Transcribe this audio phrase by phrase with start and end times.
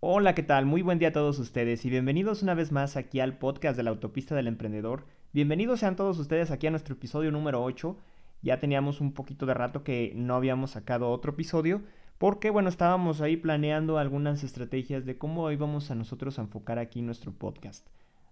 [0.00, 0.64] Hola, ¿qué tal?
[0.64, 3.82] Muy buen día a todos ustedes y bienvenidos una vez más aquí al podcast de
[3.82, 5.04] la Autopista del Emprendedor.
[5.32, 7.98] Bienvenidos sean todos ustedes aquí a nuestro episodio número 8.
[8.42, 11.82] Ya teníamos un poquito de rato que no habíamos sacado otro episodio
[12.16, 17.02] porque, bueno, estábamos ahí planeando algunas estrategias de cómo íbamos a nosotros a enfocar aquí
[17.02, 17.84] nuestro podcast.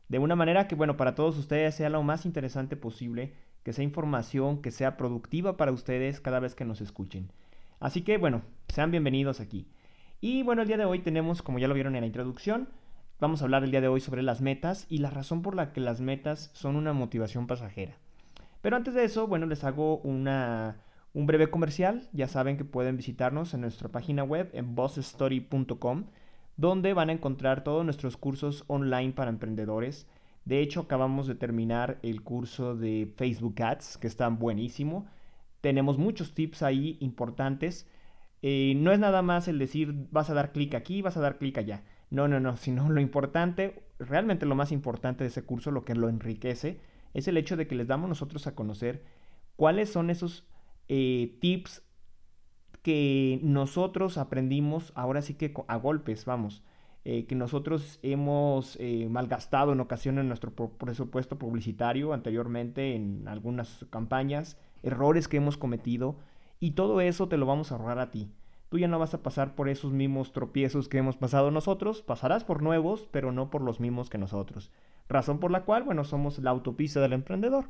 [0.08, 3.32] De una manera que, bueno, para todos ustedes sea lo más interesante posible,
[3.64, 7.32] que sea información, que sea productiva para ustedes cada vez que nos escuchen.
[7.80, 9.66] Así que, bueno, sean bienvenidos aquí.
[10.20, 12.68] Y bueno, el día de hoy tenemos, como ya lo vieron en la introducción,
[13.20, 15.72] vamos a hablar el día de hoy sobre las metas y la razón por la
[15.72, 17.98] que las metas son una motivación pasajera.
[18.62, 20.78] Pero antes de eso, bueno, les hago una,
[21.12, 22.08] un breve comercial.
[22.12, 26.04] Ya saben que pueden visitarnos en nuestra página web en bossstory.com,
[26.56, 30.06] donde van a encontrar todos nuestros cursos online para emprendedores.
[30.46, 35.06] De hecho, acabamos de terminar el curso de Facebook Ads, que está buenísimo.
[35.60, 37.86] Tenemos muchos tips ahí importantes
[38.42, 41.38] eh, no es nada más el decir vas a dar clic aquí, vas a dar
[41.38, 41.82] clic allá.
[42.10, 45.94] No, no, no, sino lo importante, realmente lo más importante de ese curso, lo que
[45.94, 46.80] lo enriquece,
[47.14, 49.02] es el hecho de que les damos nosotros a conocer
[49.56, 50.46] cuáles son esos
[50.88, 51.82] eh, tips
[52.82, 56.62] que nosotros aprendimos, ahora sí que a golpes, vamos,
[57.04, 58.78] eh, que nosotros hemos
[59.08, 66.16] malgastado en ocasiones nuestro presupuesto publicitario anteriormente en algunas campañas, errores que hemos cometido
[66.60, 68.30] y todo eso te lo vamos a ahorrar a ti.
[68.68, 72.44] Tú ya no vas a pasar por esos mismos tropiezos que hemos pasado nosotros, pasarás
[72.44, 74.72] por nuevos, pero no por los mismos que nosotros.
[75.08, 77.66] Razón por la cual, bueno, somos la autopista del emprendedor,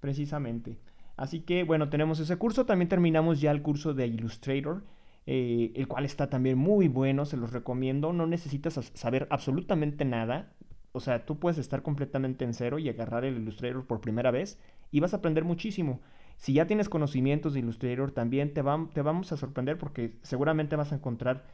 [0.00, 0.78] precisamente.
[1.16, 4.82] Así que, bueno, tenemos ese curso, también terminamos ya el curso de Illustrator,
[5.26, 10.54] eh, el cual está también muy bueno, se los recomiendo, no necesitas saber absolutamente nada,
[10.92, 14.58] o sea, tú puedes estar completamente en cero y agarrar el Illustrator por primera vez
[14.90, 16.00] y vas a aprender muchísimo.
[16.40, 20.94] Si ya tienes conocimientos de Illustrator, también te, vamos a sorprender porque seguramente vas a
[20.94, 21.44] encontrar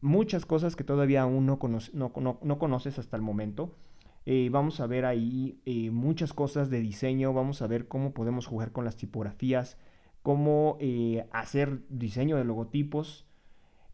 [0.00, 1.60] muchas cosas que todavía aún no,
[1.92, 3.76] no, conoces hasta el momento.
[4.24, 8.48] Eh, vamos a ver ahí eh, muchas cosas de diseño, vamos a ver cómo podemos
[8.48, 9.78] jugar con las tipografías,
[10.24, 13.28] cómo eh, hacer diseño de logotipos.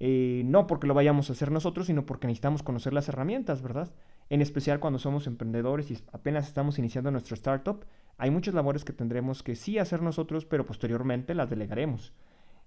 [0.00, 3.92] no porque lo vayamos a hacer nosotros, sino porque necesitamos conocer las herramientas, ¿verdad?
[4.30, 7.84] En especial cuando somos emprendedores y apenas estamos iniciando nuestro startup,
[8.18, 12.12] hay muchas labores que tendremos que sí hacer nosotros, pero posteriormente las delegaremos.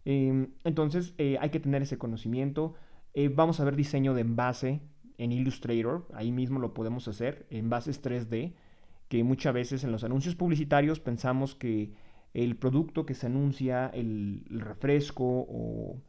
[0.05, 2.75] Em, entonces eh, hay que tener ese conocimiento.
[3.13, 4.81] Eh, vamos a ver diseño de envase
[5.17, 8.53] en Illustrator, ahí mismo lo podemos hacer, envases 3D,
[9.07, 11.93] que muchas veces en los anuncios publicitarios pensamos que
[12.33, 16.01] el producto que se anuncia, el, refresco o,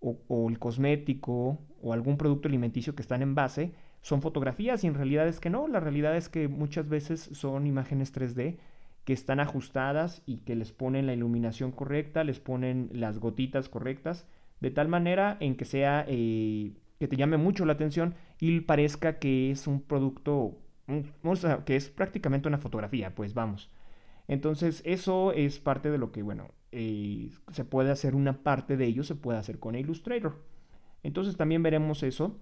[0.00, 4.94] o, el cosmético o algún producto alimenticio que está en envase, son fotografías y en
[4.94, 8.58] realidad es que no, la realidad es que muchas veces son imágenes 3D
[9.04, 14.26] que están ajustadas y que les ponen la iluminación correcta, les ponen las gotitas correctas,
[14.60, 19.18] de tal manera en que sea eh, que te llame mucho la atención y parezca
[19.18, 20.58] que es un producto,
[21.34, 23.70] sea, que es prácticamente una fotografía, pues vamos.
[24.28, 28.86] Entonces eso es parte de lo que, bueno, eh, se puede hacer una parte de
[28.86, 30.42] ello, se puede hacer con Illustrator.
[31.02, 32.38] Entonces también veremos eso.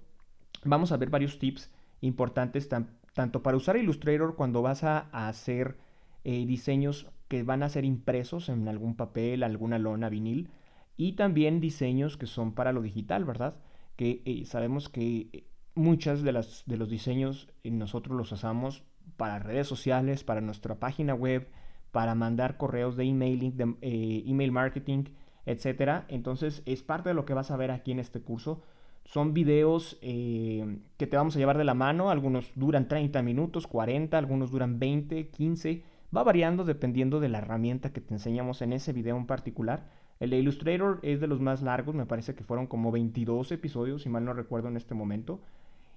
[0.65, 2.69] Vamos a ver varios tips importantes
[3.15, 5.77] tanto para usar Illustrator cuando vas a hacer
[6.25, 10.51] eh, diseños que van a ser impresos en algún papel, alguna lona, vinil,
[10.97, 13.55] y también diseños que son para lo digital, ¿verdad?
[13.97, 15.45] Que eh, sabemos que eh,
[15.75, 18.83] muchas de, las, de los diseños nosotros los usamos
[19.17, 21.49] para redes sociales, para nuestra página web,
[21.91, 23.75] para mandar correos de emailing, de
[24.27, 25.05] email marketing,
[25.47, 26.05] etcétera.
[26.09, 28.63] Entonces es parte de lo que vas a ver aquí en este curso.
[29.11, 32.11] Son videos que te vamos a llevar de la mano.
[32.11, 35.83] Algunos duran 30 minutos, 40, algunos duran 20, 15.
[36.17, 39.89] Va variando dependiendo de la herramienta que te enseñamos en ese video en particular.
[40.21, 44.03] El de Illustrator es de los más largos, me parece que fueron como 22 episodios,
[44.03, 45.41] si mal no recuerdo en este momento.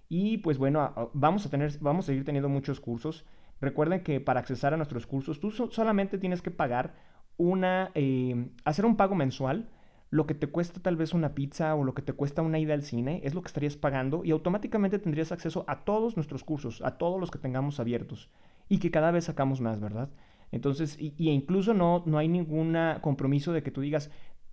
[0.09, 3.27] Y pues bueno, vamos a, tener, vamos a seguir teniendo muchos cursos.
[3.61, 6.95] Recuerden que para accesar a nuestros cursos tú solamente tienes que pagar
[7.37, 9.69] una, eh, hacer un pago mensual.
[10.13, 12.75] Lo que te cuesta tal vez una pizza o lo que te cuesta una ida
[12.75, 16.83] al cine es lo que estarías pagando y automáticamente tendrías acceso a todos nuestros cursos,
[16.83, 18.29] a todos los que tengamos abiertos
[18.69, 20.11] y que cada vez sacamos más, ¿verdad?
[20.51, 24.11] Entonces, y, incluso no, no hay ningún compromiso de que tú digas,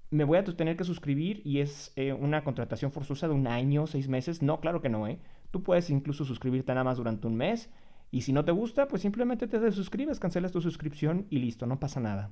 [0.09, 3.87] me voy a tener que suscribir y es eh, una contratación forzosa de un año,
[3.87, 4.41] seis meses.
[4.41, 5.19] No, claro que no, ¿eh?
[5.51, 7.69] Tú puedes incluso suscribirte nada más durante un mes
[8.11, 11.79] y si no te gusta, pues simplemente te desuscribes, cancelas tu suscripción y listo, no
[11.79, 12.31] pasa nada.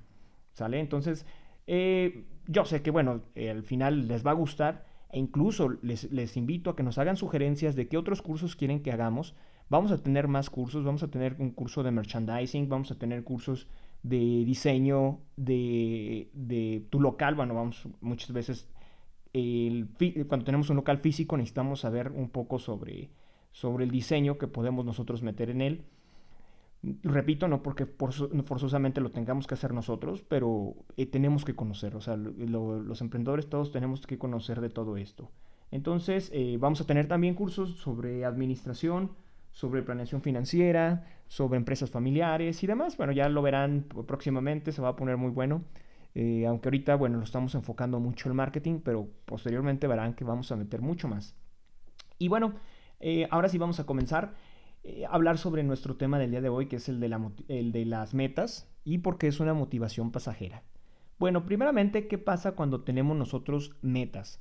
[0.54, 0.80] ¿Sale?
[0.80, 1.26] Entonces,
[1.68, 6.36] eh, yo sé que, bueno, al final les va a gustar e incluso les, les
[6.36, 9.34] invito a que nos hagan sugerencias de qué otros cursos quieren que hagamos
[9.70, 13.22] Vamos a tener más cursos, vamos a tener un curso de merchandising, vamos a tener
[13.22, 13.68] cursos
[14.02, 17.34] de diseño de, tu local.
[17.34, 18.68] Bueno, vamos muchas veces
[20.26, 23.10] cuando tenemos un local físico necesitamos saber un poco sobre,
[23.52, 25.84] sobre el diseño que podemos nosotros meter en él.
[26.82, 32.00] Repito, no porque forzosamente lo tengamos que hacer nosotros, pero eh, tenemos que conocer, o
[32.00, 35.30] sea, los emprendedores todos tenemos que conocer de todo esto.
[35.70, 39.10] Entonces, eh, vamos a tener también cursos sobre administración,
[39.52, 42.96] sobre planeación financiera, sobre empresas familiares y demás.
[42.96, 45.64] Bueno, ya lo verán próximamente, se va a poner muy bueno.
[46.14, 50.50] Eh, aunque ahorita, bueno, lo estamos enfocando mucho el marketing, pero posteriormente verán que vamos
[50.52, 51.34] a meter mucho más.
[52.18, 52.54] Y bueno,
[53.00, 54.34] eh, ahora sí vamos a comenzar
[55.08, 57.84] a hablar sobre nuestro tema del día de hoy, que es el de, el de
[57.84, 60.62] las metas y por qué es una motivación pasajera.
[61.18, 64.40] Bueno, primeramente, ¿qué pasa cuando tenemos nosotros metas?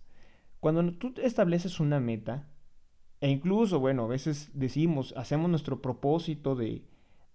[0.59, 2.47] Cuando tú estableces una meta,
[3.19, 6.83] e incluso, bueno, a veces decimos, hacemos nuestro propósito de,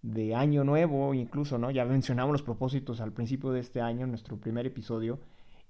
[0.02, 1.70] de año nuevo, incluso, ¿no?
[1.70, 5.20] Ya mencionamos los propósitos al principio de este año, en nuestro primer episodio,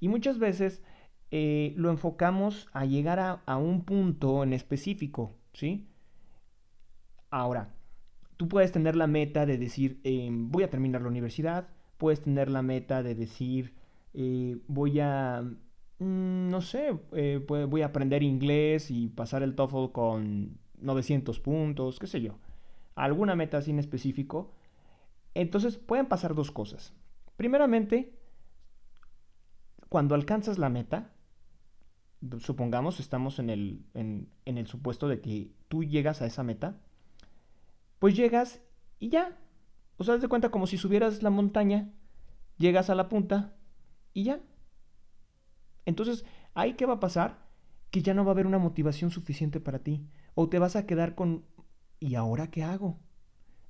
[0.01, 0.83] y muchas veces
[1.31, 5.89] eh, lo enfocamos a llegar a, un punto en específico, ¿sí?
[7.33, 7.75] Ahora,
[8.37, 11.69] tú puedes tener la meta de decir, em, voy a terminar la universidad,
[11.99, 13.75] puedes tener la meta de decir,
[14.15, 15.43] eh, voy a
[16.03, 21.99] Mm, no sé, eh, voy a aprender inglés y pasar el TOEFL con 900 puntos,
[22.01, 22.39] qué sé yo.
[22.97, 24.53] Alguna meta en específico.
[25.35, 26.93] Entonces pueden pasar dos cosas.
[27.37, 28.19] Primeramente,
[29.89, 31.13] cuando alcanzas la meta,
[32.41, 36.81] supongamos estamos en el, en el supuesto de que tú llegas a esa meta,
[38.03, 38.61] pues llegas
[38.99, 39.39] y ya.
[39.97, 41.93] O sea, haz de cuenta como si subieras la montaña,
[42.59, 43.55] llegas a la punta
[44.13, 44.41] y ya
[45.87, 47.47] entonces, ¿ahí qué va a pasar?
[47.91, 50.05] Que ya no va a haber una motivación suficiente para ti.
[50.35, 51.45] O te vas a quedar con,
[52.01, 52.99] ¿y ahora qué hago?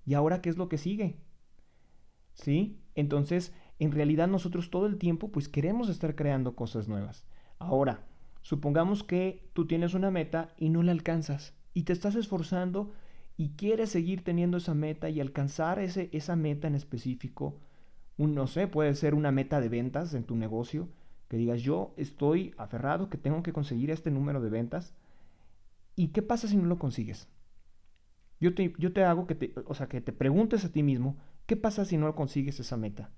[0.07, 1.21] ¿Y ahora qué es lo que sigue?
[2.33, 2.81] ¿Sí?
[2.95, 7.27] Entonces, en realidad nosotros todo el tiempo pues queremos estar creando cosas nuevas.
[7.59, 8.07] Ahora,
[8.41, 12.93] supongamos que tú tienes una meta y no la alcanzas y te estás esforzando
[13.43, 17.59] y quieres seguir teniendo esa meta y alcanzar ese, esa meta en específico.
[18.17, 20.89] Un, no sé, puede ser una meta de ventas en tu negocio
[21.27, 24.95] que digas, yo estoy aferrado que tengo que conseguir este número de ventas.
[25.97, 27.29] ¿Y qué pasa si no lo consigues?
[28.39, 31.17] Yo te, yo te hago que te, o sea, que te preguntes a ti mismo,
[31.47, 33.11] ¿qué pasa si no consigues esa meta?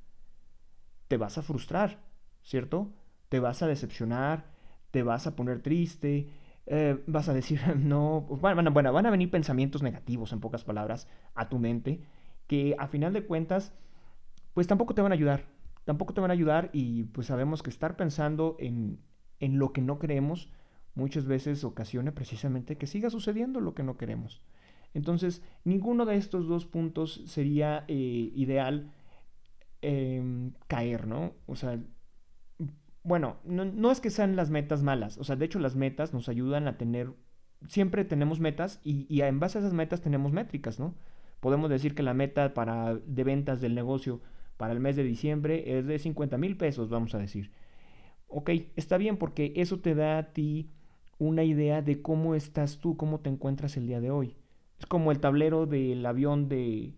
[1.09, 2.03] Te vas a frustrar,
[2.43, 2.95] ¿cierto?
[3.29, 4.47] Te vas a decepcionar,
[4.91, 6.31] te vas a poner triste,
[6.67, 11.09] eh, vas a decir, no, bueno, bueno, van a venir pensamientos negativos, en pocas palabras,
[11.35, 12.01] a tu mente,
[12.47, 13.73] que a final de cuentas,
[14.55, 15.45] pues tampoco te van a ayudar,
[15.85, 19.01] tampoco te van a ayudar y pues sabemos que estar pensando en,
[19.41, 20.51] en lo que no queremos
[20.95, 24.41] muchas veces ocasiona precisamente que siga sucediendo lo que no queremos.
[24.95, 28.93] Entonces, ninguno de estos dos puntos sería eh, ideal
[29.83, 31.33] em, caer, ¿no?
[31.47, 31.81] O sea,
[33.05, 36.29] bueno, no, es que sean las metas malas, o sea, de hecho las metas nos
[36.31, 37.13] ayudan a tener,
[37.69, 40.95] siempre tenemos metas y, en base a esas metas tenemos métricas, ¿no?
[41.41, 44.23] Podemos decir que la meta para, de ventas del negocio
[44.57, 47.51] para el mes de diciembre es de 50 mil pesos, vamos a decir.
[48.29, 50.71] Ok, está bien porque eso te da a ti
[51.19, 54.37] una idea de cómo estás tú, cómo te encuentras el día de hoy.
[54.79, 56.95] Es como el tablero del avión de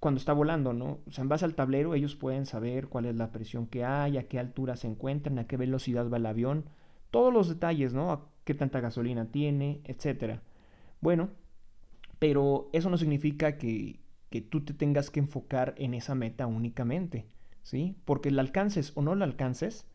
[0.00, 0.98] cuando está volando, ¿no?
[1.06, 4.18] O sea, en base al tablero ellos pueden saber cuál es la presión que hay,
[4.18, 6.64] a qué altura se encuentran, a qué velocidad va el avión,
[7.10, 8.10] todos los detalles, ¿no?
[8.12, 10.42] A qué tanta gasolina tiene, etcétera.
[11.00, 11.30] Bueno,
[12.18, 17.26] pero eso no significa que que tú te tengas que enfocar en esa meta únicamente,
[17.62, 17.96] ¿sí?
[18.04, 19.86] Porque la alcances o no la alcances,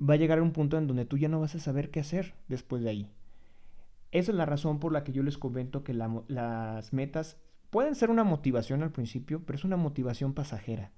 [0.00, 2.00] va a llegar a un punto en donde tú ya no vas a saber qué
[2.00, 3.10] hacer después de ahí.
[4.12, 7.36] Esa es la razón por la que yo les comento que las metas
[7.70, 10.92] pueden ser una motivación al principio, pero es una motivación pasajera.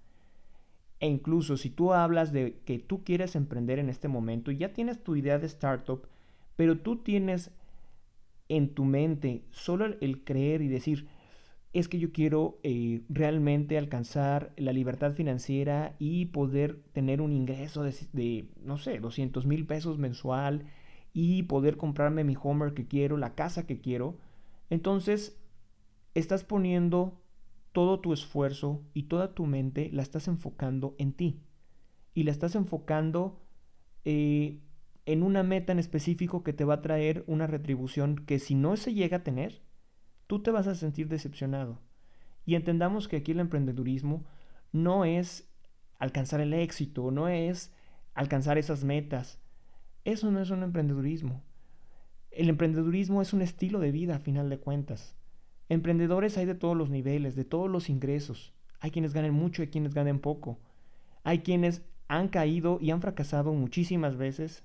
[1.01, 5.03] E incluso si tú hablas de que tú quieres emprender en este momento ya tienes
[5.03, 6.07] tu idea de startup,
[6.57, 7.51] pero tú tienes
[8.49, 11.09] en tu mente solo el creer y decir,
[11.73, 17.85] es que yo quiero eh, realmente alcanzar la libertad financiera y poder tener un ingreso
[17.85, 20.65] de, no sé, 200 mil pesos mensual
[21.13, 24.17] y poder comprarme mi Homer que quiero, la casa que quiero.
[24.69, 25.40] Entonces,
[26.15, 27.21] estás poniendo
[27.73, 31.43] todo tu esfuerzo y toda tu mente la estás enfocando en ti.
[32.15, 33.41] Y la estás enfocando
[34.05, 34.61] eh,
[35.07, 38.77] en una meta en específico que te va a traer una retribución que si no
[38.77, 39.63] se llega a tener,
[40.27, 41.81] tú te vas a sentir decepcionado.
[42.45, 44.25] Y entendamos que aquí el emprendedurismo
[44.73, 45.49] no es
[45.99, 47.73] alcanzar el éxito, no es
[48.15, 49.39] alcanzar esas metas.
[50.05, 51.43] Eso no es un emprendedurismo.
[52.31, 55.17] El emprendedurismo es un estilo de vida a final de cuentas.
[55.71, 58.53] Emprendedores hay de todos los niveles, de todos los ingresos.
[58.81, 60.59] Hay quienes ganen mucho y quienes ganen poco.
[61.23, 64.65] Hay quienes han caído y han fracasado muchísimas veces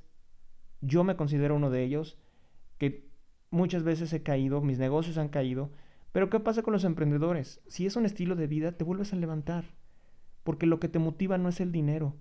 [0.82, 2.18] Yo me considero uno de ellos
[2.80, 3.08] que
[3.52, 5.72] muchas veces he caído, mis negocios han caído,
[6.12, 7.62] pero ¿qué pasa con los emprendedores?
[7.68, 9.66] Si es un estilo de vida, te vuelves a levantar,
[10.44, 12.16] porque lo que te motiva no es el dinero,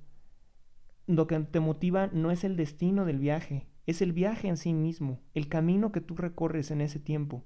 [1.07, 4.75] lo que te motiva no es el destino del viaje, es el viaje en sí
[4.75, 7.45] mismo, el camino que tú recorres en ese tiempo.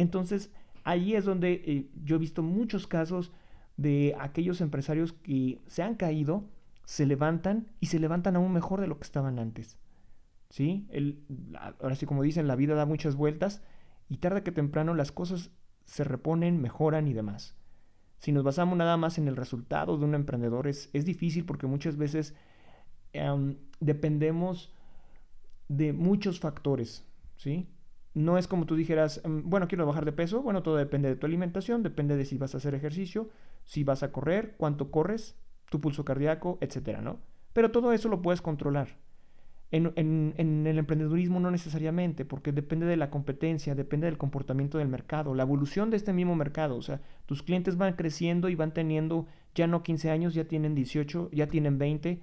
[0.00, 0.50] Entonces,
[0.82, 3.32] ahí es donde eh, yo he visto muchos casos
[3.76, 6.44] de aquellos empresarios que se han caído,
[6.86, 9.78] se levantan y se levantan aún mejor de lo que estaban antes.
[10.48, 10.86] ¿Sí?
[10.90, 11.22] El,
[11.80, 13.62] ahora sí, como dicen, la vida da muchas vueltas
[14.08, 15.50] y tarde que temprano las cosas
[15.84, 17.54] se reponen, mejoran y demás.
[18.20, 21.66] Si nos basamos nada más en el resultado de un emprendedor, es, es difícil porque
[21.66, 22.34] muchas veces
[23.12, 24.74] em, dependemos
[25.68, 27.04] de muchos factores,
[27.36, 27.68] ¿sí?
[28.14, 31.16] No es como tú dijeras, em, bueno, quiero bajar de peso, bueno, todo depende de
[31.16, 33.28] tu alimentación, depende de si vas a hacer ejercicio,
[33.64, 35.36] si vas a correr, cuánto corres,
[35.70, 37.20] tu pulso cardíaco, etcétera, ¿no?
[37.52, 38.88] Pero todo eso lo puedes controlar.
[39.72, 44.88] En, en, el emprendedurismo no necesariamente, porque depende de la competencia, depende del comportamiento del
[44.88, 46.76] mercado, la evolución de este mismo mercado.
[46.76, 50.74] O sea, tus clientes van creciendo y van teniendo ya no 15 años, ya tienen
[50.74, 52.20] 18, ya tienen 20,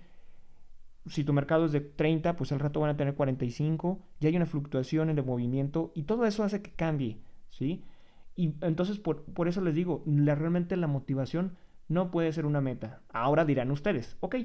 [1.10, 4.36] si tu mercado es de 30, pues al rato van a tener 45, ya hay
[4.36, 7.84] una fluctuación en el movimiento y todo eso hace que cambie, ¿sí?
[8.36, 13.02] Y entonces por, eso les digo, la, realmente la motivación no puede ser una meta.
[13.10, 14.36] Ahora dirán ustedes, ok,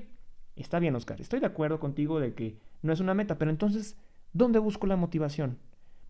[0.57, 3.97] está bien Oscar, estoy de acuerdo contigo de que no es una meta, pero entonces,
[4.33, 5.59] ¿dónde busco la motivación?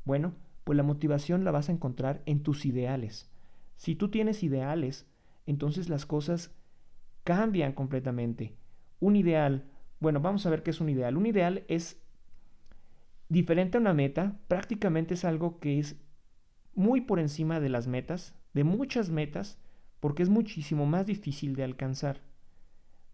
[0.05, 3.31] Bueno, pues la motivación la vas a encontrar en tus ideales.
[3.77, 5.07] Si tú tienes ideales,
[5.47, 6.55] entonces las cosas
[7.25, 8.55] cambian completamente.
[9.01, 9.65] Un ideal
[10.03, 11.17] bueno, vamos a ver qué es un ideal.
[11.17, 12.03] Un ideal es
[13.29, 15.97] diferente a una meta, prácticamente es algo que es
[16.75, 19.59] muy por encima de las metas, de muchas metas,
[20.01, 22.21] porque es muchísimo más difícil de alcanzar.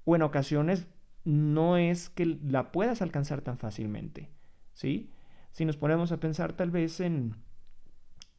[0.06, 0.88] O en ocasiones
[1.24, 4.30] no es que la puedas alcanzar tan fácilmente,
[4.72, 5.12] ¿sí?
[5.52, 7.36] Si nos ponemos a pensar tal vez en,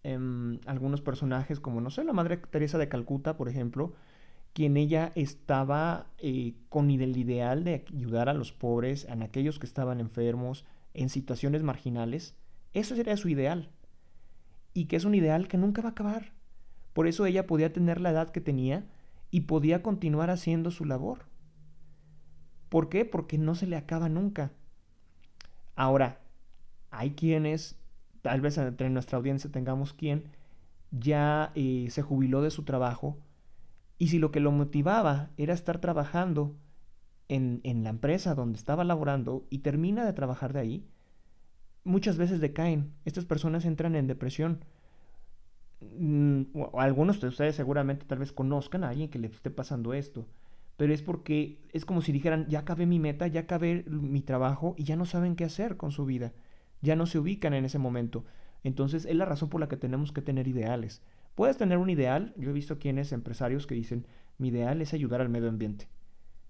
[0.01, 3.93] en algunos personajes como, no sé, la Madre Teresa de Calcuta, por ejemplo,
[4.59, 9.65] quien ella estaba eh, con el ideal de ayudar a los pobres, a aquellos que
[9.65, 12.35] estaban enfermos, en situaciones marginales.
[12.73, 13.69] Eso sería su ideal.
[14.73, 16.33] Y que es un ideal que nunca va a acabar.
[16.91, 18.85] Por eso ella podía tener la edad que tenía
[19.31, 21.19] y podía continuar haciendo su labor.
[22.67, 23.05] ¿Por qué?
[23.05, 24.51] Porque no se le acaba nunca.
[25.77, 26.19] Ahora,
[26.91, 27.77] hay quienes,
[28.21, 30.25] tal vez entre nuestra audiencia tengamos quien
[30.91, 33.19] ya eh, se jubiló de su trabajo
[33.99, 36.55] y si lo que lo motivaba era estar trabajando
[37.27, 40.87] en, la empresa donde estaba laborando y termina de trabajar de ahí,
[41.83, 42.93] muchas veces decaen.
[43.03, 44.63] Estas personas entran en depresión.
[45.81, 46.43] Mm,
[46.77, 50.25] algunos de ustedes seguramente tal vez conozcan a alguien que le esté pasando esto.
[50.77, 54.75] Pero es porque es como si dijeran, ya acabé mi meta, ya acabé mi trabajo
[54.77, 56.31] y ya no saben qué hacer con su vida.
[56.81, 58.23] Ya no se ubican en ese momento.
[58.63, 61.01] Entonces es la razón por la que tenemos que tener ideales.
[61.39, 64.05] Puedes tener un ideal, yo he visto quienes empresarios que dicen,
[64.39, 65.87] mi ideal es ayudar al medio ambiente,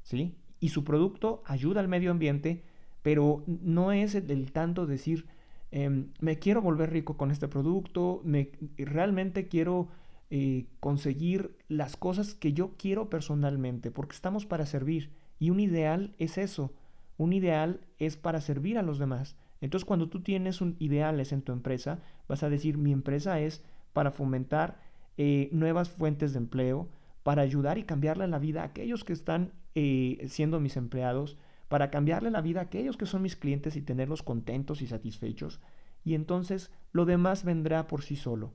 [0.01, 0.35] ¿sí?
[0.59, 2.63] Y su producto ayuda al medio ambiente,
[3.03, 5.27] pero no es el, tanto decir,
[5.69, 9.89] em, me quiero volver rico con este producto, me, realmente quiero
[10.31, 15.11] eh, conseguir las cosas que yo quiero personalmente, porque estamos para servir.
[15.37, 16.73] Y un ideal es eso,
[17.15, 19.35] un ideal es para servir a los demás.
[19.61, 23.61] Entonces cuando tú tienes un ideales en tu empresa, vas a decir, mi empresa es
[23.93, 24.79] para fomentar
[25.17, 26.89] eh, nuevas fuentes de empleo,
[27.23, 31.91] para ayudar y cambiarle la vida a aquellos que están eh, siendo mis empleados, para
[31.91, 35.59] cambiarle la vida a aquellos que son mis clientes y tenerlos contentos y satisfechos.
[36.03, 38.53] Y entonces lo demás vendrá por sí solo.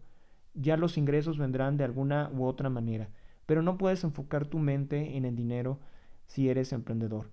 [0.55, 3.11] Ya los ingresos vendrán de alguna u otra manera.
[3.47, 5.79] Pero no puedes enfocar tu mente en el dinero
[6.26, 7.31] si eres emprendedor.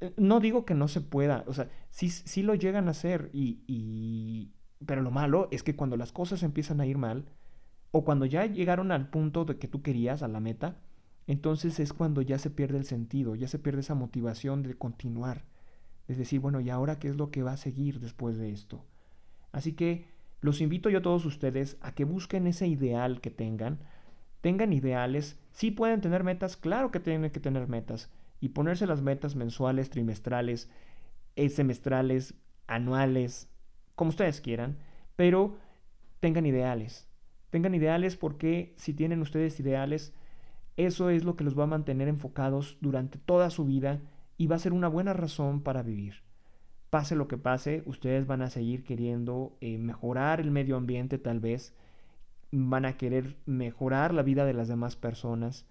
[0.00, 3.30] Eh, no digo que no se pueda, o sea, sí, sí lo llegan a hacer
[3.32, 4.50] y,
[4.86, 7.26] pero lo malo es que cuando las cosas empiezan a ir mal,
[7.90, 10.76] o cuando ya llegaron al punto de que tú querías, a la meta,
[11.26, 15.44] entonces es cuando ya se pierde el sentido, ya se pierde esa motivación de continuar.
[16.08, 18.84] Es decir, bueno, ¿y ahora qué es lo que va a seguir después de esto?
[19.52, 20.06] Así que
[20.40, 23.78] los invito yo a todos ustedes a que busquen ese ideal que tengan.
[24.42, 25.38] Tengan ideales.
[25.52, 28.10] Sí pueden tener metas, claro que tienen que tener metas.
[28.40, 30.68] Y ponerse las metas mensuales, trimestrales,
[31.36, 32.34] eh, semestrales,
[32.66, 33.48] anuales,
[33.94, 34.78] como ustedes quieran,
[35.16, 35.56] pero
[36.20, 37.08] tengan ideales.
[37.50, 40.12] Tengan ideales porque si tienen ustedes ideales,
[40.76, 44.00] eso es lo que los va a mantener enfocados durante toda su vida
[44.36, 46.22] y va a ser una buena razón para vivir.
[46.90, 51.40] Pase lo que pase, ustedes van a seguir queriendo eh, mejorar el medio ambiente tal
[51.40, 51.74] vez,
[52.50, 55.66] van a querer mejorar la vida de las demás personas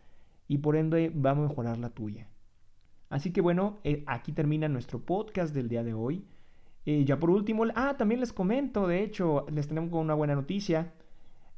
[0.47, 2.27] y por ende va a mejorar la tuya.
[3.09, 6.25] Así que bueno, eh, aquí termina nuestro podcast del día de hoy.
[6.85, 10.91] Eh, ya por último, ah, también les comento, de hecho, les tenemos una buena noticia.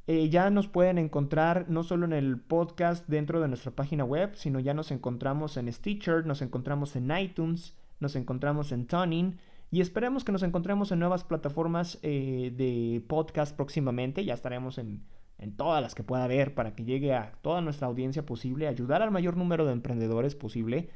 [0.06, 4.36] Eh, ya nos pueden encontrar no solo en el podcast dentro de nuestra página web,
[4.36, 9.36] sino ya nos encontramos en Stitcher, nos encontramos en iTunes, nos encontramos en Tuning
[9.72, 14.24] y esperemos que nos encontremos en nuevas plataformas eh, de podcast próximamente.
[14.24, 15.02] Ya estaremos en,
[15.38, 19.02] en todas las que pueda haber para que llegue a toda nuestra audiencia posible, ayudar
[19.02, 20.88] al mayor número de emprendedores posible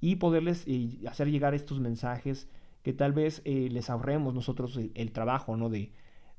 [0.00, 0.66] y poderles
[1.08, 2.48] hacer llegar estos mensajes
[2.82, 5.70] que tal vez eh, les ahorremos nosotros el, trabajo, ¿no?
[5.70, 5.92] De,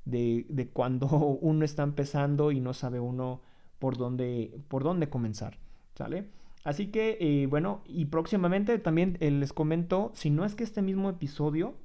[0.06, 1.08] de, cuando
[1.42, 3.42] uno está empezando y no sabe uno
[3.80, 5.58] por dónde, por dónde comenzar,
[5.96, 6.30] ¿sale?
[6.64, 10.82] Así que, eh, bueno, y próximamente también eh, les comento, si no es que este
[10.82, 11.76] mismo episodio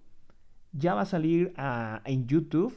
[0.72, 1.54] ya va a salir
[2.04, 2.76] en YouTube,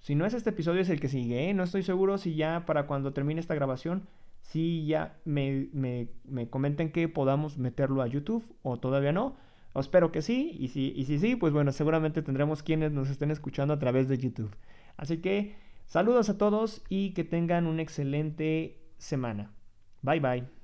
[0.00, 2.86] si no es este episodio es el que sigue, no estoy seguro si ya para
[2.86, 4.08] cuando termine esta grabación,
[4.40, 9.36] si ya me, me comenten que podamos meterlo a YouTube o todavía no
[9.74, 13.30] espero que sí, y si, y si sí, pues bueno, seguramente tendremos quienes nos estén
[13.30, 14.54] escuchando a través de YouTube.
[14.96, 15.56] Así que
[15.86, 19.52] saludos a todos y que tengan una excelente semana.
[20.02, 20.57] Bye bye.